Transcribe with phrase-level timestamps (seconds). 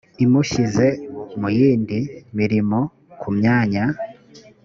[0.23, 0.87] imushyize
[1.39, 1.99] mu yindi
[2.37, 2.77] mirimo
[3.19, 3.85] ku myanya